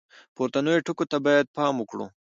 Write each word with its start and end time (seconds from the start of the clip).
پورتنیو 0.35 0.83
ټکو 0.87 1.05
ته 1.11 1.17
باید 1.25 1.53
پام 1.55 1.75
وکړو. 1.79 2.05